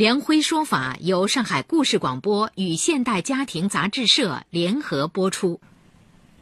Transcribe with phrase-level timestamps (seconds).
[0.00, 5.60] 梁辉说法由上海故事广播与现代家庭杂志社联合播出。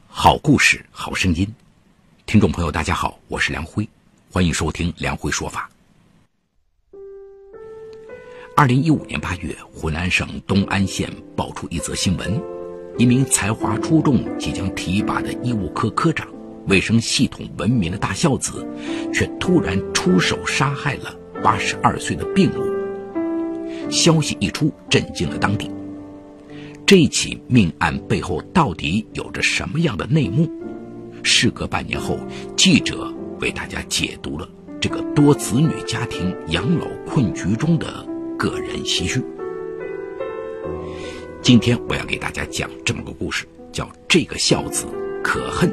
[0.07, 1.53] 好故事，好声音，
[2.25, 3.89] 听众朋友，大家好，我是梁辉，
[4.31, 5.69] 欢迎收听梁辉说法。
[8.55, 12.41] 二零一五年八月，湖南省东安县爆出一则新闻：
[12.97, 16.29] 一名才华出众、即将提拔的医务科科长、
[16.69, 18.65] 卫生系统闻名的大孝子，
[19.13, 22.78] 却突然出手杀害了八十二岁的病母。
[23.91, 25.71] 消息一出，震惊了当地。
[26.87, 30.51] 这起命案背后到底有着什么样的内幕？
[31.23, 32.19] 事隔半年后，
[32.57, 34.49] 记者为大家解读了
[34.81, 38.07] 这个多子女家庭养老困局中的
[38.39, 39.23] 个人唏嘘。
[41.43, 44.87] 今天我要给大家讲这么个故事，叫《这个孝子
[45.23, 45.73] 可恨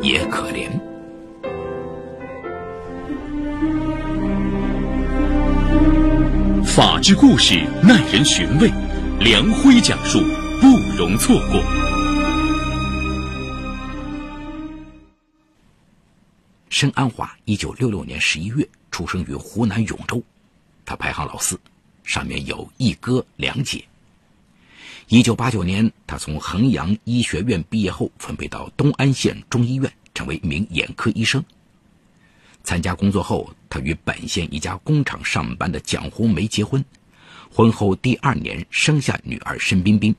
[0.00, 0.68] 也可怜》。
[6.74, 8.66] 法治故事耐人寻味，
[9.20, 10.18] 梁辉讲述
[10.58, 11.62] 不容错过。
[16.70, 20.22] 申安华，一九六六年十一月出生于湖南永州，
[20.86, 21.60] 他排行老四，
[22.04, 23.84] 上面有一哥两姐。
[25.08, 31.44] 一九八九年，他从衡阳医学院毕业后，分配到东安县中医院，成为一名眼科医生。
[32.72, 36.82] 参加工作后，他与本县一家工厂上班的蒋红梅结婚。
[37.50, 40.16] 婚后第二年生下女儿申冰冰。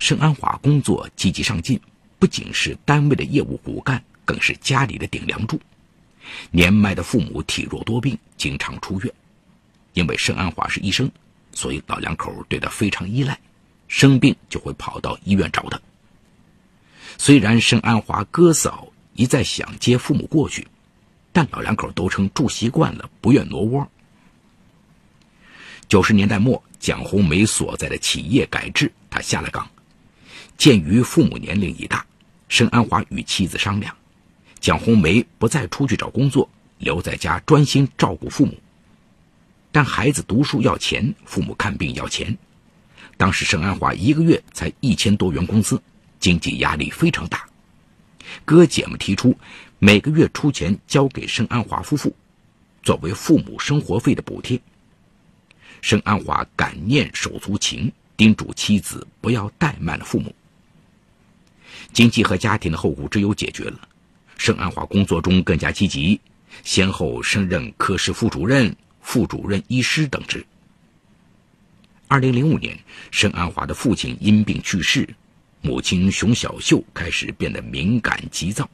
[0.00, 1.80] 申安华工作积极上进，
[2.18, 5.60] 不仅是单位的业务骨干，更是家里的顶梁柱。
[6.50, 9.14] 年迈的父母体弱多病，经常出院。
[9.92, 11.08] 因为申安华是医生，
[11.52, 13.38] 所以老两口对他非常依赖，
[13.86, 15.80] 生病就会跑到医院找他。
[17.16, 20.66] 虽然申安华哥嫂一再想接父母过去。
[21.38, 23.88] 但老两口都称住习惯了，不愿挪窝。
[25.86, 29.70] 九十年代末，蒋红梅所在的企业改制，他下了岗。
[30.56, 32.04] 鉴于父母年龄已大，
[32.48, 33.94] 申安华与妻子商量，
[34.58, 38.52] 蒋红梅不再出去找工作，留在家专心照顾父母。
[39.70, 42.36] 但孩子读书要钱，父母看病要钱。
[43.16, 45.80] 当时申安华一个月才一千多元工资，
[46.18, 47.47] 经济压力非常大。
[48.44, 49.36] 哥姐们提出。
[49.80, 52.12] 每个月出钱交给申安华夫妇，
[52.82, 54.60] 作为父母生活费的补贴。
[55.80, 60.34] 申安华感念手足情，叮嘱妻子不要怠慢了父母。
[61.92, 63.88] 经济和家庭的后顾之忧解决了，
[64.36, 66.20] 申安华工作中更加积极，
[66.64, 70.44] 先后升任科室副主任、副主任医师等职。
[72.08, 72.76] 二零零五年，
[73.12, 75.08] 申安华的父亲因病去世，
[75.60, 78.68] 母亲熊小秀开始变得敏感急躁。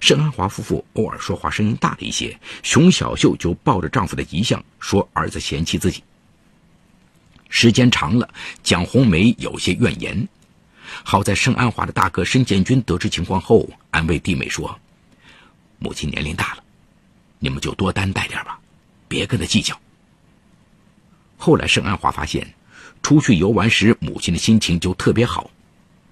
[0.00, 6.02] 盛安华夫妇偶尔说话声音大了一些，熊小秀就抱着丈夫的遗像说儿子嫌弃自己。
[7.48, 8.28] 时间长了，
[8.62, 10.26] 蒋红梅有些怨言。
[11.04, 14.78] 好在盛安华的大哥申建军得知情况后，安慰弟妹说
[15.78, 16.64] ：“母亲年龄大了，
[17.38, 18.58] 你们就多担待点吧，
[19.08, 19.78] 别跟他计较。”
[21.36, 22.46] 后来盛安华发现，
[23.02, 25.50] 出去游玩时母亲的心情就特别好。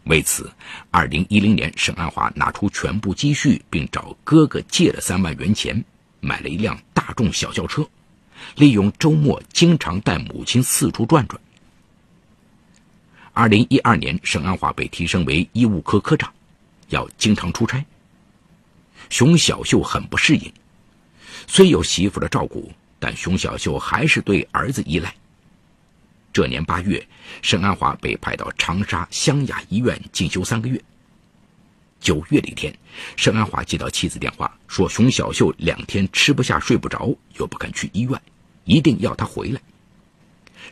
[0.04, 0.50] 为此，
[0.90, 5.84] 二零一零年，沈安华拿出全部积蓄，并找哥哥借了三万元钱，
[6.20, 7.86] 买了一辆大众小轿车，
[8.56, 11.40] 利用周末经常带母亲四处转转。
[13.32, 16.32] 二零一二年，沈安华被提升为医务科科长，
[16.88, 17.84] 要经常出差。
[19.10, 20.52] 熊小秀很不适应，
[21.46, 25.14] 虽有媳妇的照顾，但熊小秀还是对儿子依赖。
[26.32, 27.04] 这年八月，
[27.42, 30.80] 沈安华被派到长沙湘雅医院进修三个月。
[32.00, 32.74] 九月的一天，
[33.16, 38.20] 沈安华接到妻子电话，说熊小秀两天吃不下、睡不着，又不肯去医院，
[38.64, 39.60] 一定要他回来。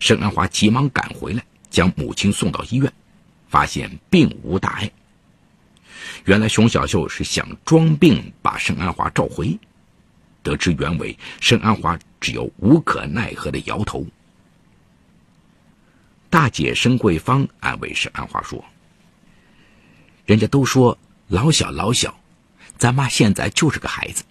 [0.00, 2.90] 沈安华急忙赶回来，将母亲送到医院，
[3.48, 4.90] 发现并无大碍。
[6.24, 9.58] 原来熊小秀是想装病把沈安华召回，
[10.42, 14.06] 得知原委，沈安华只有无可奈何的摇头。
[16.30, 18.62] 大姐申桂芳安慰沈安华说
[20.26, 20.96] ：“人家都说
[21.28, 22.14] 老小老小，
[22.76, 24.22] 咱妈现在就是个孩子，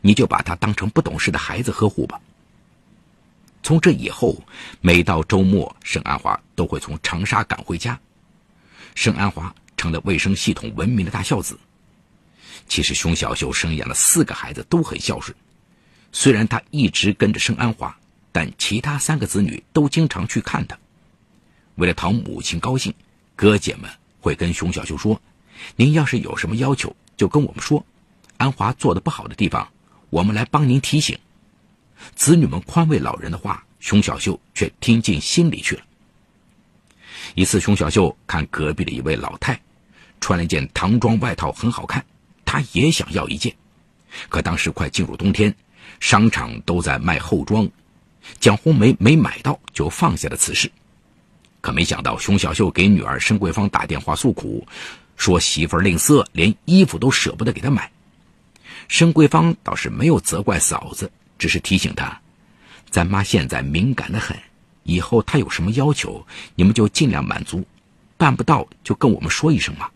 [0.00, 2.20] 你就把她当成不懂事的孩子呵护吧。”
[3.64, 4.40] 从这以后，
[4.80, 7.98] 每到周末，沈安华都会从长沙赶回家。
[8.94, 11.58] 沈安华成了卫生系统闻名的大孝子。
[12.68, 15.36] 其实，熊小秀生养的四个孩子都很孝顺，
[16.12, 17.94] 虽然他一直跟着盛安华，
[18.30, 20.78] 但其他三个子女都经常去看他。
[21.76, 22.94] 为了讨母亲高兴，
[23.34, 23.90] 哥姐们
[24.20, 25.20] 会跟熊小秀说
[25.76, 27.84] ：“您要是有什么要求，就跟我们说。
[28.36, 29.68] 安华做的不好的地方，
[30.10, 31.18] 我们来帮您提醒。”
[32.14, 35.82] 子女们宽慰老人的话，熊小秀却听进心里去了。
[37.34, 39.58] 一次，熊小秀看隔壁的一位老太
[40.20, 42.04] 穿了一件唐装外套，很好看，
[42.44, 43.54] 她也想要一件。
[44.28, 45.54] 可当时快进入冬天，
[45.98, 47.68] 商场都在卖厚装，
[48.38, 50.70] 蒋红梅没买到，就放下了此事。
[51.64, 54.66] 可没想到，熊小秀给女儿申桂芳打电话诉苦，
[55.16, 57.90] 说媳妇吝啬，连衣服都舍不得给她买。
[58.86, 61.10] 申桂芳倒是没有责怪嫂子。
[61.38, 62.20] 只是提醒他，
[62.90, 64.36] 咱妈现在敏感的很，
[64.82, 66.24] 以后她有什么要求，
[66.54, 67.66] 你们就尽量满足，
[68.18, 69.88] 办不到就跟我们说一声嘛。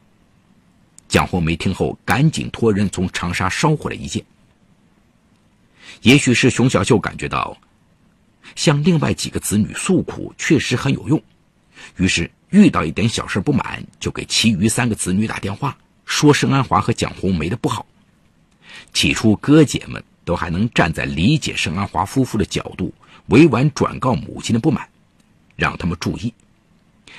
[1.07, 4.25] 蒋红梅听后，赶紧托人从长沙捎回来一件。
[6.01, 7.55] 也许是熊小秀感觉到，
[8.57, 11.23] 向另外几个子女诉苦确实很有用，
[11.97, 17.87] 于是遇到一点小事不满，就给其余三个子女打电话，说盛安华和蒋红梅的不好。
[18.93, 20.03] 起初哥姐们。
[20.29, 22.93] 都还能站在理解盛安华夫妇的角度，
[23.29, 24.87] 委婉转告母亲的不满，
[25.57, 26.35] 让他们注意。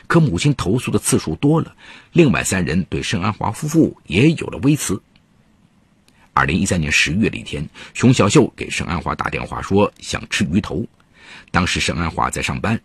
[0.05, 1.75] 可母亲投诉的次数多了，
[2.11, 5.01] 另外三人对盛安华夫妇也有了微词。
[6.33, 10.85] 二零一三年十月的一天，熊小秀给盛安华打电话说想吃鱼头。
[11.49, 12.79] 当时盛安华在上班，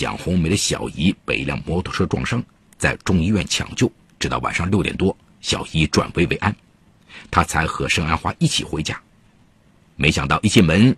[0.00, 2.42] 蒋红梅的小姨被一辆摩托车撞伤，
[2.78, 6.56] 在中医院抢救，直到晚上六点多，小姨转危为安，
[7.30, 8.98] 她才和盛安华一起回家。
[9.96, 10.96] 没想到一进门，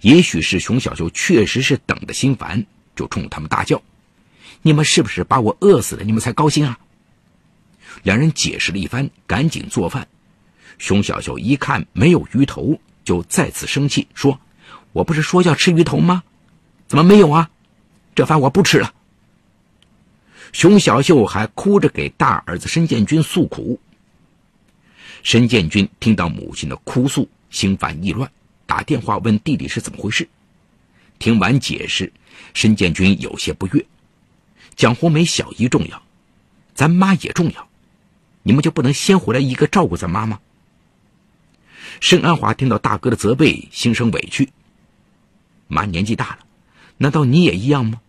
[0.00, 2.64] 也许是熊小秀确实是等的心烦，
[2.96, 3.82] 就冲他们大叫
[4.62, 6.02] ：“你们是不是把我饿死了？
[6.02, 6.78] 你们才高兴啊！”
[8.02, 10.08] 两人解释了一番，赶紧做饭。
[10.78, 14.40] 熊小秀一看没有鱼头，就再次生气，说
[14.94, 16.22] ：“我不是说要吃鱼头吗？
[16.86, 17.50] 怎么没有啊？
[18.18, 18.92] 这饭我不吃了。”
[20.52, 23.78] 熊小秀还哭着给大儿子申建军诉苦。
[25.22, 28.28] 申建军听到母亲的哭诉，心烦意乱。
[28.66, 30.28] 打电话问弟弟是怎么回事，
[31.20, 32.12] 听完解释，
[32.54, 33.86] 申建军有些不悦。
[34.74, 36.02] 蒋红梅小姨重要，
[36.74, 37.68] 咱妈也重要，
[38.42, 40.40] 你们就不能先回来一个照顾咱妈吗？
[42.00, 44.50] 申安华听到大哥的责备，心生委屈。
[45.68, 46.38] 妈年纪大了，
[46.96, 48.00] 难道你也一样吗？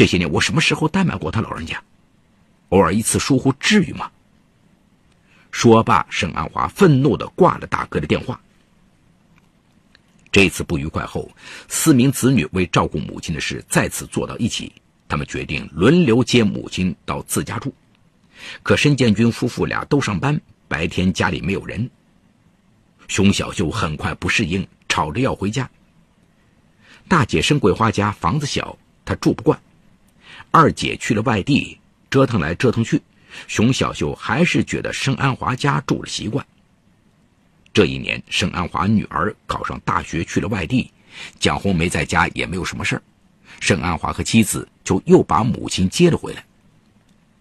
[0.00, 1.78] 这些年我什么时候怠慢过他老人家？
[2.70, 4.10] 偶尔一次疏忽，至于吗？
[5.50, 8.40] 说罢，沈安华愤怒的挂了大哥的电话。
[10.32, 11.30] 这次不愉快后，
[11.68, 14.72] 四名子女为照顾母亲的事再次坐到一起。
[15.06, 17.70] 他们决定轮流接母亲到自家住。
[18.62, 21.90] 可申建军夫妇俩都上班，白天家里没有人。
[23.06, 25.70] 熊小秀很快不适应，吵着要回家。
[27.06, 29.60] 大姐申桂花家房子小，她住不惯。
[30.52, 31.78] 二姐去了外地，
[32.10, 33.00] 折腾来折腾去，
[33.46, 36.44] 熊小秀还是觉得盛安华家住了习惯。
[37.72, 40.90] 这一年，盛安华女儿考上大学去了外地，
[41.38, 43.02] 蒋红梅在家也没有什么事儿，
[43.60, 46.44] 盛安华和妻子就又把母亲接了回来。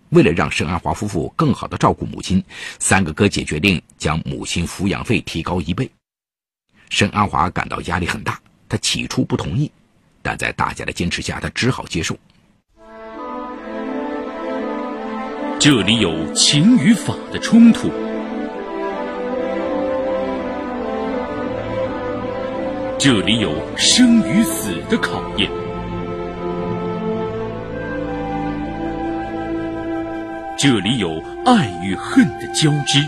[0.10, 2.44] 为了让盛安华夫妇更好的照顾母亲，
[2.78, 5.90] 三个哥姐决定将母亲抚养费提高一倍。
[6.90, 9.72] 盛安华感到压力很大，他起初不同意，
[10.22, 12.16] 但在大家的坚持下，他只好接受。
[15.60, 17.90] 这里有情与法的冲突。
[22.98, 25.52] 这里有生与死的考验，
[30.58, 33.02] 这里有爱与恨的交织，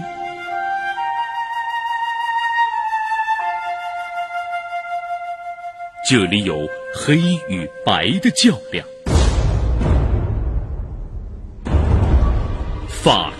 [6.09, 7.15] 这里有黑
[7.47, 8.85] 与白的较量。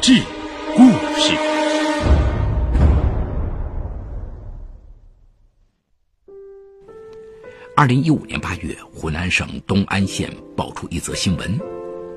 [0.02, 0.20] 法治
[0.76, 0.82] 故
[1.20, 1.36] 事。
[7.76, 10.28] 二零一五年八月，湖南省东安县
[10.58, 11.60] 爆出一则新闻：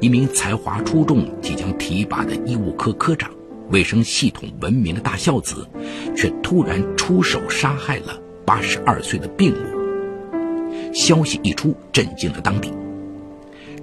[0.00, 3.30] 一名才华出众、即将提拔的医务科科长、
[3.68, 5.68] 卫生系统闻名的大孝子，
[6.16, 10.94] 却突然出手杀害了八十二岁的病母。
[10.94, 12.72] 消息一出，震惊了当地。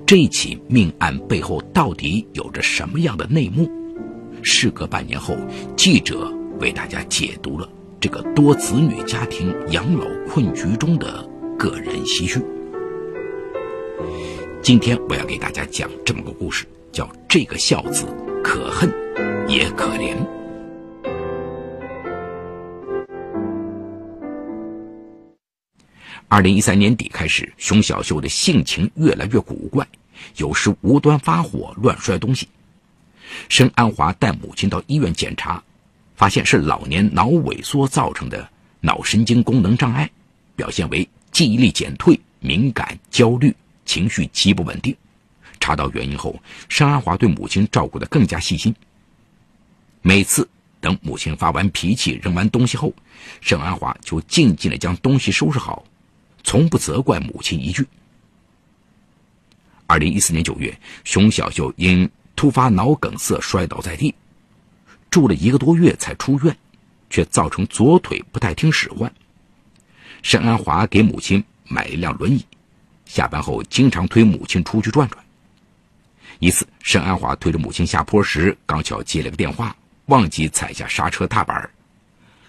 [0.08, 3.70] 这起命案背后到底有着什么样的内幕？
[4.44, 5.36] 事隔半年后，
[5.76, 7.70] 记者为大家解读了
[8.00, 11.30] 这个多子女家庭养老困局中的。
[11.60, 12.42] 个人唏嘘。
[14.64, 18.08] 今天我要给大家讲这么个故事，叫《这个孝子
[18.44, 18.92] 可恨
[19.48, 20.16] 也可怜。
[26.28, 29.88] 二零一三年底开始，熊小秀的性情越来越古怪，
[30.38, 32.48] 有时无端发火，乱摔东西。
[33.50, 35.62] 申安华带母亲到医院检查，
[36.16, 40.10] 发现是老年脑萎缩造成的脑神经功能障碍，
[40.56, 43.56] 表现为记忆力减退、敏感、焦虑、
[43.86, 44.96] 情绪极不稳定。
[45.60, 48.74] 查到原因后，申安华对母亲照顾得更加细心。
[50.02, 52.92] 每次等母亲发完脾气、扔完东西后，
[53.42, 55.86] 申安华就静静地将东西收拾好，
[56.44, 57.86] 从不责怪母亲一句。
[59.86, 62.10] 二零一四年九月，熊小秀因
[62.42, 64.12] 突发脑梗塞摔倒在地，
[65.12, 66.58] 住了一个多月才出院，
[67.08, 69.14] 却造成左腿不太听使唤。
[70.24, 72.44] 申安华给母亲买了一辆轮椅，
[73.06, 75.24] 下班后经常推母亲出去转转。
[76.40, 79.76] 一次，申安华推着母亲下坡时，刚巧接了个电话，
[80.08, 81.70] 忘记踩下刹车踏板，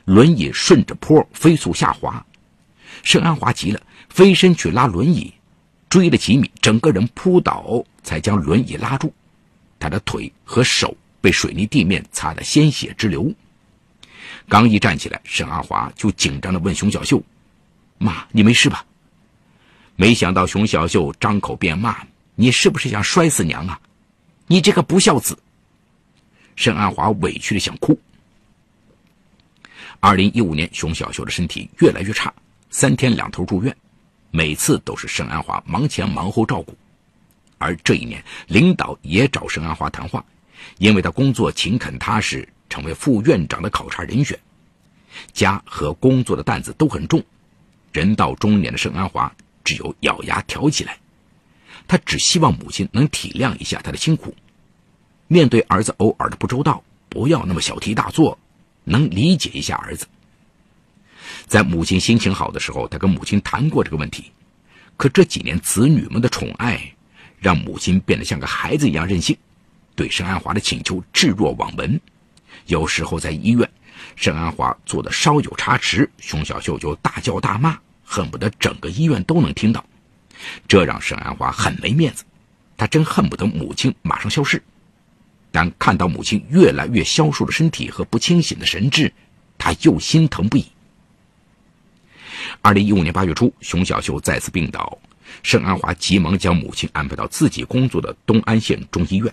[0.06, 2.24] 轮椅顺着坡飞速下滑。
[3.02, 5.30] 申安华急了，飞身去拉轮椅，
[5.90, 9.12] 追了几米，整个人扑倒，才将轮椅拉住。
[9.82, 13.32] 他的腿和手被水泥地面擦得鲜血直流。
[14.48, 17.20] 刚一站起来，沈安华就紧张地问熊小秀
[17.98, 18.84] ：“妈，你没事吧？”
[19.96, 21.96] 没想到熊小秀张口便骂。
[22.34, 23.78] 你是不是想摔死娘啊？
[24.46, 25.36] 你这个不孝子！
[26.56, 27.98] 沈安华委屈的想哭。
[30.00, 32.32] 二零一五年，熊小秀的身体越来越差，
[32.70, 33.76] 三天两头住院，
[34.30, 36.76] 每次都是沈安华忙前忙后照顾。
[37.62, 40.24] 而这一年，领导也找盛安华谈话，
[40.78, 44.38] 因为他工作勤恳踏实，成为副院长的考察人选。
[45.32, 47.22] 家和工作的担子都很重，
[47.92, 50.98] 人到中年的盛安华只有咬牙挑起来。
[51.86, 54.34] 他只希望母亲能体谅一下他的辛苦，
[55.28, 58.38] 面对儿子偶尔的不周到，不要那么小题大做，
[58.84, 60.06] 能理解一下儿子。
[61.46, 64.32] 在母亲心情好的时候，他跟母亲谈过这个问题，
[64.96, 66.94] 可这几年子女们的宠爱，
[67.42, 69.36] 让母亲变得像个孩子一样任性，
[69.96, 72.00] 对申安华的请求置若罔闻。
[72.66, 73.68] 有时候在医院，
[74.14, 79.84] 申安华做的稍有差池，熊小秀就大叫大骂，恨不得整个医院都能听到。
[80.68, 82.22] 这让沈安华很没面子，
[82.76, 84.62] 他真恨不得母亲马上消失。
[85.50, 89.12] 但看到母亲越来越消瘦的身体和不清醒的神智，
[89.58, 90.64] 他又心疼不已。
[92.60, 94.96] 二零一五年八月初，熊小秀再次病倒，
[95.42, 99.32] 盛安华急忙将母亲安排到自己工作的东安县中医院，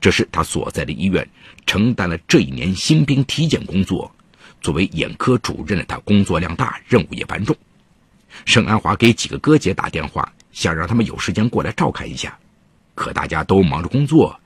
[0.00, 1.26] 这是他所在的医院
[1.66, 4.10] 承担了这一年新兵体检工作。
[4.60, 7.54] 作为眼科主任的他，工作量大，任务也繁重。
[8.46, 12.38] 盛安华给几个哥姐打电话，想让他们有时间过来照看一下，
[12.94, 14.38] 可大家都忙着工作，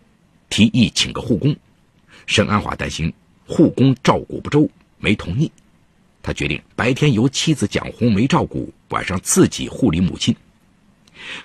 [0.50, 1.54] 提议请个护工。
[2.26, 3.12] 盛安华担心
[3.46, 5.50] 护工照顾不周，没同意。
[6.20, 10.34] 他决定白天由妻子蒋红梅照顾，晚上自己护理母亲。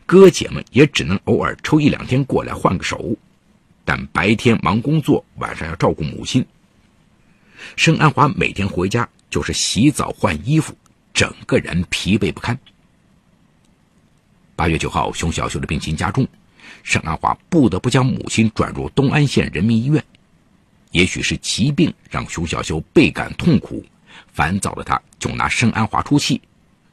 [0.06, 3.16] 哥姐们也只能偶尔抽一两天过来换个手，
[3.84, 6.46] 但白天忙工作，晚上要照顾母亲。
[7.76, 10.76] 盛安华每天回家就是洗澡换衣服。
[11.14, 12.58] 整个人疲惫不堪。
[14.56, 16.28] 八月九号，熊小秀的病情加重，
[16.82, 20.04] 沈安华不得不将母亲转入东安县人民医院。
[20.90, 23.86] 也许是疾病让熊小秀倍感痛苦，
[24.34, 26.42] 烦躁的他就拿盛安华出气，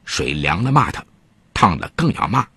[0.05, 1.03] 水凉了骂他，
[1.51, 2.47] 烫了更要骂，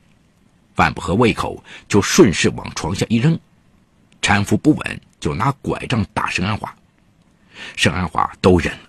[0.74, 3.38] 饭不合胃口就顺势往床下一扔，
[4.20, 6.74] 搀扶不稳就拿拐杖打盛安华，
[7.76, 8.80] 盛安华都忍了。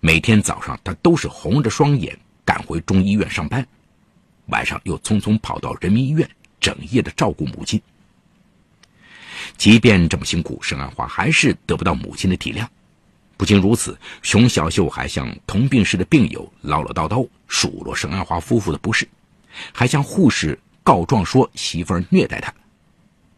[0.00, 3.66] 每天早上，他都是红着双眼赶回中医院上班，
[4.46, 6.28] 晚上又匆匆跑到人民医院，
[6.60, 7.80] 整夜的照顾母亲。
[9.56, 12.66] 即便这么辛苦，沈安华还是得不到母亲的体谅。
[13.36, 19.08] 不仅如此，熊小秀还向同病室的病友唠唠叨叨，数落沈安华夫妇的不是，
[19.72, 22.52] 还向护士告状说媳妇儿虐待他。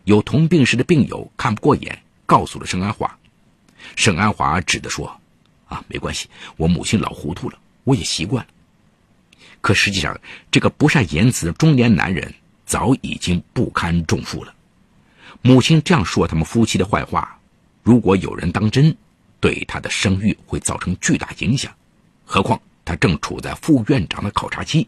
[0.05, 3.19] 有同病室的病友看不过眼，告诉了沈安华，
[3.97, 5.21] 沈安华指的说。
[5.67, 8.51] 啊，没关系，我母亲老糊涂了，我也习惯了。
[9.63, 10.21] 可实际上，
[10.51, 12.35] 这个不善言辞的中年男人
[12.67, 14.55] 早已经不堪重负了。
[15.41, 17.41] 母亲这样说他们夫妻的坏话，
[17.83, 18.95] 如果有人当真，
[19.41, 21.75] 对他的声誉会造成巨大影响。
[22.27, 24.87] 何况他正处在副院长的考察期。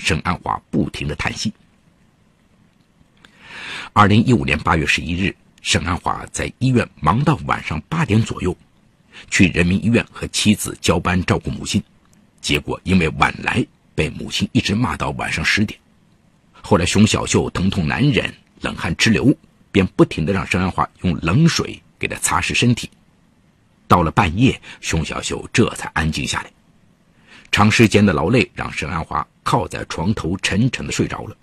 [0.00, 1.52] 沈安华不停的叹息。
[3.92, 8.56] 二零一五年八月十一日，沈安华在医院忙到晚上八点左右。
[9.28, 11.82] 去人民医院和妻子交班照顾母亲，
[12.40, 13.64] 结果因为晚来，
[13.94, 15.78] 被母亲一直骂到晚上十点。
[16.62, 19.34] 后来熊小秀疼痛难忍，冷汗直流，
[19.70, 22.88] 便不停的让沈安华用冷水给他擦拭身体。
[23.86, 26.50] 到了半夜，熊小秀这才安静下来。
[27.50, 31.36] 长时间的劳累让沈安华靠在床头沉沉的睡着了。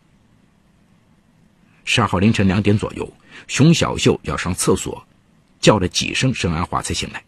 [1.84, 3.06] 十二号凌晨两点左右，
[3.50, 5.06] 熊小秀要上厕所，
[5.60, 7.22] 叫了几声，盛安华才醒来。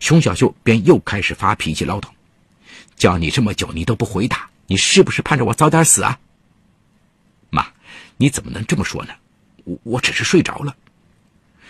[0.00, 2.08] 熊小秀便又开始发脾气唠叨
[2.96, 6.18] ：“叫你这么久，你都不回答，你是不是盼着我早点死啊？”
[7.52, 7.66] 妈，
[8.16, 9.12] 你怎么能这么说呢？
[9.64, 10.74] 我我只是睡着了。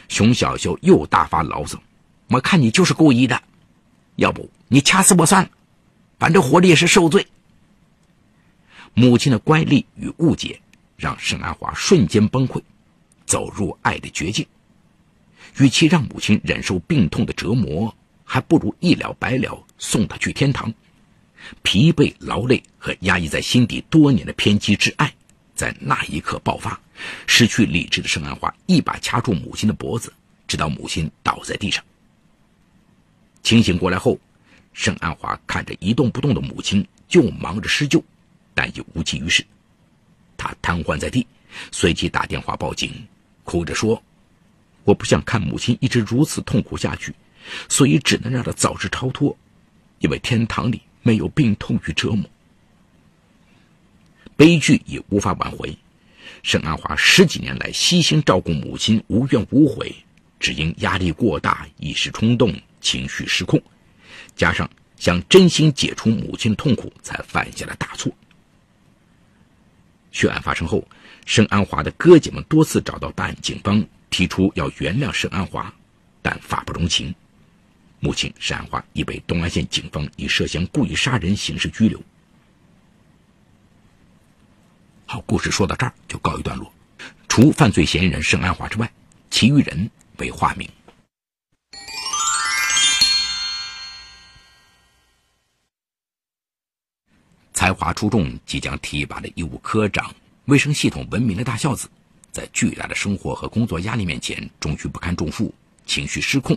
[0.09, 1.77] 熊小秀又大发牢骚
[2.31, 3.43] ：“我看你就是故意的，
[4.15, 5.51] 要不你掐死我算了，
[6.21, 7.27] 反正活着也是受罪。”
[8.95, 10.61] 母亲的乖戾与误解，
[10.97, 12.63] 让盛安华瞬间崩溃，
[13.25, 14.47] 走入爱的绝境。
[15.59, 17.95] 与其让母亲忍受病痛的折磨，
[18.25, 20.73] 还不如一了百了，送她去天堂。
[21.63, 25.13] 疲惫、劳累和压抑在心底多年的偏激之爱，
[25.55, 26.79] 在那一刻爆发。
[27.27, 30.13] 失去理智的盛安华一把掐住母亲的脖子，
[30.47, 31.83] 直到母亲倒在地上。
[33.43, 34.19] 清醒过来后，
[34.73, 38.03] 盛安华看着一动不动的母亲，就忙着施救，
[38.55, 39.45] 但已无济于事。
[40.37, 41.27] 他瘫痪在地，
[41.71, 42.93] 随即打电话报警，
[43.45, 44.03] 哭着说
[44.85, 47.15] ：“我不想看母亲一直如此痛苦下去，
[47.69, 49.37] 所以只能让她早日超脱，
[49.99, 52.25] 因为天堂里……”没有病痛与折磨，
[54.37, 55.77] 悲剧已无法挽回。
[56.45, 59.93] 盛安华十几年来悉心照顾母亲，无怨无悔，
[60.39, 63.61] 只因压力过大，一时冲动，情绪失控，
[64.37, 68.17] 加上想真心解除母亲痛苦，才犯下了大错。
[70.13, 70.87] 血案发生后，
[71.27, 75.73] 盛安华的哥姐们多次找到办案警方，提出要原谅盛安华，
[76.21, 77.13] 但法不容情。
[77.99, 82.01] 母亲沈安华已被东安县警方以涉嫌故意杀人刑事拘留。
[85.07, 86.73] 好，故事说到这儿就告一段落。
[87.29, 88.93] 除犯罪嫌疑人沈安华之外，
[89.31, 90.69] 其余人为化名。
[97.53, 100.13] 才华出众、即将提拔的医务科长、
[100.47, 101.89] 卫生系统闻名的大孝子，
[102.31, 105.53] 在巨大的生活和工作压力面前，终于不堪重负，
[105.87, 106.57] 情绪失控。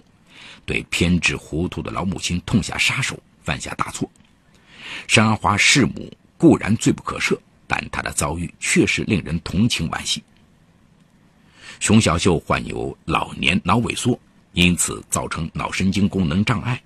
[0.65, 4.09] 对偏执糊涂的老母亲痛下杀手，犯下大错。
[5.07, 10.23] 山花弑母固然罪不可赦，但他的遭遇确实令人同情惋惜。
[11.79, 14.17] 熊小秀患有老年脑萎缩，
[14.53, 16.81] 因此造成脑神经功能障碍，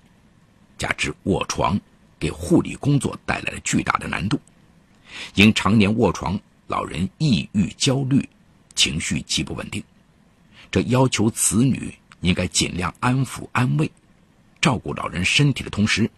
[0.76, 1.80] 加之卧床，
[2.20, 4.38] 给护理工作带来了巨大的难度。
[5.34, 8.28] 因常年卧床，老人抑郁、焦虑，
[8.76, 9.82] 情绪极不稳定，
[10.70, 11.92] 这要求子女。
[12.22, 13.90] 应该尽量安抚安慰，
[14.60, 16.10] 照顾老人身体的同时，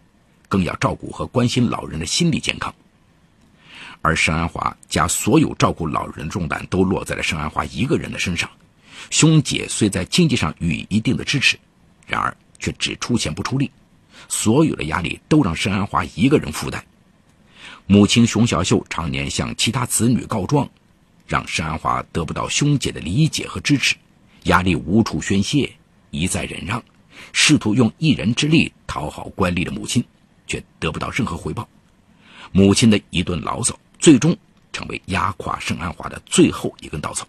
[0.49, 2.75] 更要照顾和关心老人的心理健康。
[4.01, 8.49] 而盛安华家所有照顾老人的重担都落在了盛安华一个人的身上。
[9.11, 11.57] 兄姐虽在经济上予以一定的支持，
[12.05, 13.71] 然而却只出钱不出力，
[14.27, 16.83] 所有的压力都让盛安华一个人负担。
[17.85, 20.69] 母亲熊小秀常年向其他子女告状，
[21.27, 23.95] 让盛安华得不到兄姐的理解和支持，
[24.43, 25.69] 压力无处宣泄。
[26.09, 26.81] 一再忍让，
[27.33, 30.03] 试图用一人之力讨好官吏的母亲，
[30.47, 31.67] 却得不到任何回报。
[32.51, 34.35] 母亲的一顿牢骚，最终
[34.71, 37.27] 成为压垮盛安华的最后一根稻草。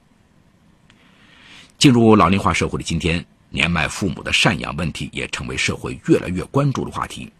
[1.78, 3.24] 进入老龄化社会的今天，
[3.54, 7.30] 年迈父母的赡养问题也成为社会越来越关注的话题。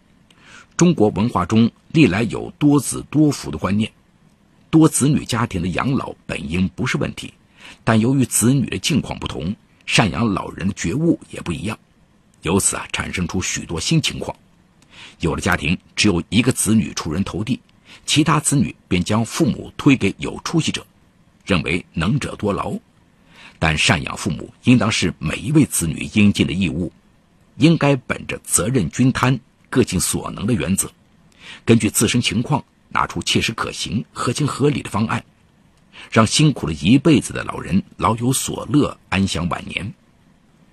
[0.77, 3.91] 中国文化中历来有多子多福的观念，
[4.69, 7.33] 多子女家庭的养老本应不是问题，
[7.83, 9.53] 但由于子女的境况不同。
[9.85, 11.77] 赡养老人的觉悟也不一样，
[12.41, 14.35] 由此啊产生出许多新情况。
[15.19, 17.59] 有的家庭只有一个子女出人头地，
[18.03, 20.83] 其他子女便将父母推给有出息者，
[21.45, 22.73] 认为能者多劳。
[23.67, 26.93] 但赡养父母应当是每一位子女应尽的义务，
[27.57, 29.39] 应该本着责任均摊、
[29.71, 30.87] 各尽所能的原则，
[31.65, 35.25] 根据自身情况拿出切实可行、合情合理的方案。
[36.11, 39.91] 让辛苦了一辈子的老人老有所乐，安享晚年。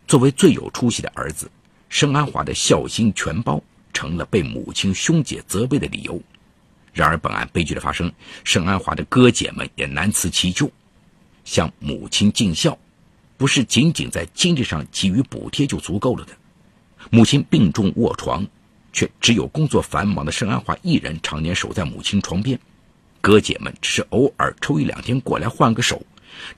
[0.06, 1.50] 作为最有出息的儿子，
[1.88, 3.58] 盛安华的孝心全包
[3.94, 6.20] 成了被母亲兄姐责备的理由。
[6.92, 8.12] 然而，本案悲剧的发生，
[8.44, 10.70] 盛安华的哥姐们也难辞其咎。
[11.44, 12.76] 向母亲尽孝，
[13.36, 16.32] 不是仅仅在经济上给予补贴就足够了的。
[17.10, 18.46] 母亲病重卧床，
[18.92, 22.58] 却只有工作繁忙的盛安华一人常年守在母亲床边。
[23.20, 26.04] 哥姐们只是偶尔抽一两天过来换个手，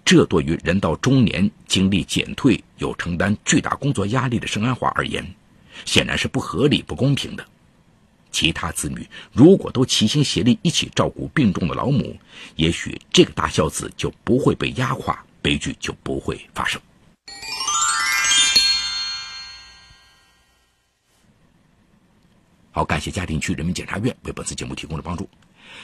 [0.04, 5.26] 这对于人到中年、精力减退、又承担巨大工作压力的盛安华而言，
[5.84, 7.46] 显然是不合理、不公平的。
[8.34, 12.18] 其他子女如果都齐心协力一起照顾病重的老母，
[12.56, 16.80] 也许这个大孝子就不会被压垮、悲剧就不会发生。
[22.72, 25.30] 好，感谢嘉定区人民检察院为本次节目提供的帮助。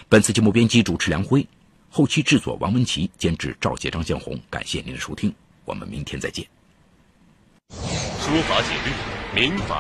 [0.09, 1.47] 本次节目编辑主持梁辉，
[1.89, 4.37] 后期制作王文琪，监制赵杰、张向红。
[4.51, 5.33] 感谢您的收听，
[5.65, 6.45] 我们明天再见。
[7.71, 9.79] 说法解律，民法。